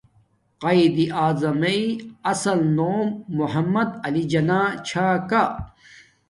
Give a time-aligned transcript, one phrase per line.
[0.61, 1.83] قاݷد اعظم میݵ
[2.31, 3.07] اصل نوم
[3.37, 5.43] محمد علی جناح چھا کا